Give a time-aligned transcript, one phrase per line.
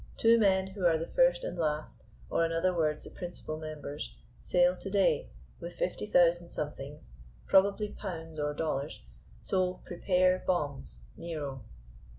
[0.17, 4.15] Two men, who are the first and last, or, in other words, the principal members,
[4.39, 7.11] sail to day with fifty thousand somethings,
[7.45, 9.03] probably pounds or dollars,
[9.41, 11.01] so prepare bombs.
[11.17, 11.61] NERO.